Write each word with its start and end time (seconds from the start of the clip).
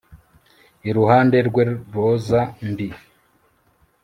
Iruhande 0.89 1.37
rwe 1.47 1.63
roza 1.93 2.41
mbi 2.69 2.87